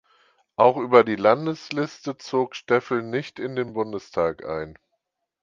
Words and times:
Auch 0.55 0.77
über 0.77 1.03
die 1.03 1.15
Landesliste 1.15 2.17
zog 2.17 2.55
Steffel 2.55 3.03
nicht 3.03 3.37
in 3.37 3.55
den 3.55 3.73
Bundestag 3.73 4.43
ein. 4.43 4.79